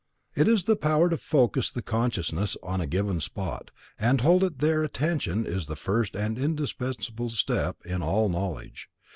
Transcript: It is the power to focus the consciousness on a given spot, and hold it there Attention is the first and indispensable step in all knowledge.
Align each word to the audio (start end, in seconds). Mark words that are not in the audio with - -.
It 0.33 0.47
is 0.47 0.63
the 0.63 0.75
power 0.75 1.09
to 1.09 1.17
focus 1.17 1.69
the 1.69 1.83
consciousness 1.83 2.57
on 2.63 2.81
a 2.81 2.87
given 2.87 3.21
spot, 3.21 3.69
and 3.99 4.21
hold 4.21 4.43
it 4.43 4.57
there 4.57 4.83
Attention 4.83 5.45
is 5.45 5.67
the 5.67 5.75
first 5.75 6.15
and 6.15 6.39
indispensable 6.39 7.29
step 7.29 7.77
in 7.85 8.01
all 8.01 8.27
knowledge. 8.27 8.89